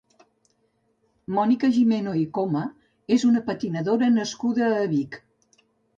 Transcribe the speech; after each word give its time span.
Mònica 1.35 1.69
Gimeno 1.75 2.13
i 2.21 2.25
Coma 2.37 2.63
és 3.17 3.27
una 3.29 3.43
patinadora 3.51 4.11
nascuda 4.19 4.71
a 4.79 4.85
Vic. 4.95 5.21